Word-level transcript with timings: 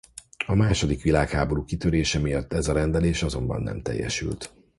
A 0.45 0.55
második 0.55 1.01
világháború 1.01 1.63
kitörése 1.65 2.19
miatt 2.19 2.53
ez 2.53 2.67
a 2.67 2.73
rendelés 2.73 3.23
azonban 3.23 3.61
nem 3.61 3.81
teljesült. 3.81 4.53